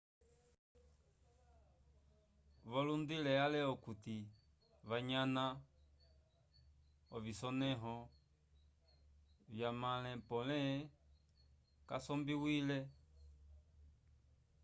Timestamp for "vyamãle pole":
9.53-10.59